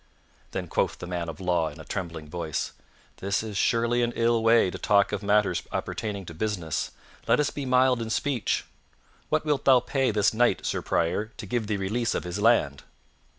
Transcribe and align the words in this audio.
Then 0.49 0.65
quoth 0.67 0.97
the 0.97 1.05
man 1.05 1.29
of 1.29 1.39
law 1.39 1.69
in 1.69 1.79
a 1.79 1.85
trembling 1.85 2.27
voice, 2.27 2.71
"This 3.17 3.43
is 3.43 3.55
surely 3.55 4.01
an 4.01 4.13
ill 4.15 4.41
way 4.41 4.71
to 4.71 4.79
talk 4.79 5.11
of 5.11 5.21
matters 5.21 5.61
appertaining 5.71 6.25
to 6.25 6.33
business; 6.33 6.89
let 7.27 7.39
us 7.39 7.51
be 7.51 7.67
mild 7.67 8.01
in 8.01 8.09
speech. 8.09 8.65
What 9.29 9.45
wilt 9.45 9.63
thou 9.65 9.79
pay 9.79 10.09
this 10.09 10.33
knight, 10.33 10.65
Sir 10.65 10.81
Prior, 10.81 11.25
to 11.37 11.45
give 11.45 11.67
thee 11.67 11.77
release 11.77 12.15
of 12.15 12.23
his 12.23 12.39
land?" 12.39 12.81